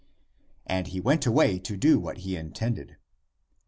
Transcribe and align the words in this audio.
And 0.65 0.87
he 0.87 0.99
went 0.99 1.27
away 1.27 1.59
to 1.59 1.77
do 1.77 1.99
what 1.99 2.17
he 2.25 2.35
intended. 2.35 2.97